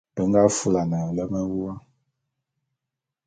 Be 0.13 0.21
nga 0.29 0.41
fulane 0.57 0.97
nlem 1.07 1.33
wua. 1.53 1.73